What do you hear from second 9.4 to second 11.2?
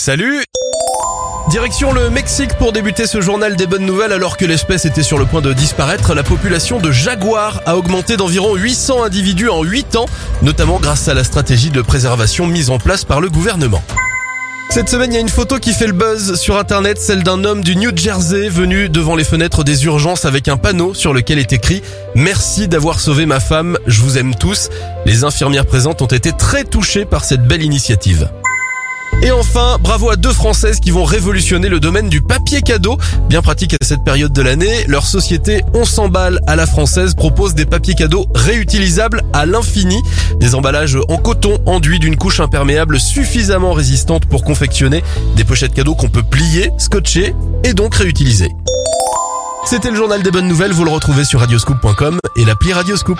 en 8 ans, notamment grâce à